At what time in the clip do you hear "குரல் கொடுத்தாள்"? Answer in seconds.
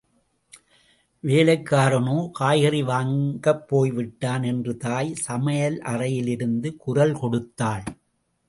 6.75-7.85